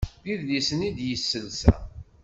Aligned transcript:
D 0.23 0.27
idlisen 0.33 0.85
i 0.87 0.89
d 0.97 0.99
iselsa. 1.13 1.73